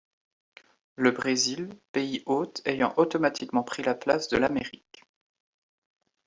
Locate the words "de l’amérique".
4.29-5.03